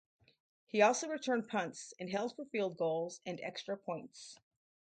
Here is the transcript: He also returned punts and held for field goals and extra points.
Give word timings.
He 0.65 0.81
also 0.81 1.07
returned 1.09 1.47
punts 1.47 1.93
and 1.99 2.09
held 2.09 2.35
for 2.35 2.45
field 2.45 2.75
goals 2.75 3.21
and 3.23 3.39
extra 3.41 3.77
points. 3.77 4.39